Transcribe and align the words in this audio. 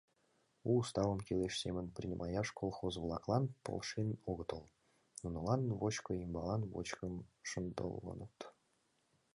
У 0.67 0.69
уставым 0.81 1.19
кӱлеш 1.25 1.53
семын 1.63 1.85
принимаяш 1.95 2.47
колхоз-влаклан 2.59 3.43
полшен 3.63 4.09
огытыл, 4.29 4.61
нунылан 5.21 5.61
«вочко 5.79 6.11
ӱмбалан 6.23 6.61
вочкым» 6.73 7.13
шындылыныт. 7.49 8.37